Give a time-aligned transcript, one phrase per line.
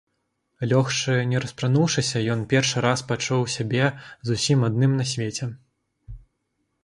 [0.69, 3.85] Лёгшы не распрануўшыся, ён першы раз пачуў сябе
[4.29, 5.51] зусім адным на свеце.